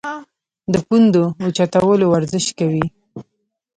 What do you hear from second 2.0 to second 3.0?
ورزش کوی-